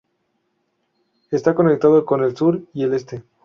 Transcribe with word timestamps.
Está 1.29 1.53
conectado 1.53 2.07
con 2.07 2.23
el 2.23 2.35
Sur 2.35 2.63
y 2.73 2.85
el 2.85 2.95
Este. 2.95 3.21